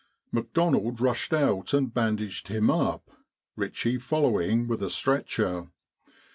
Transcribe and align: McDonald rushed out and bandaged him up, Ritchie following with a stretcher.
McDonald 0.31 0.99
rushed 0.99 1.31
out 1.31 1.75
and 1.75 1.93
bandaged 1.93 2.47
him 2.47 2.71
up, 2.71 3.07
Ritchie 3.55 3.99
following 3.99 4.67
with 4.67 4.81
a 4.81 4.89
stretcher. 4.89 5.67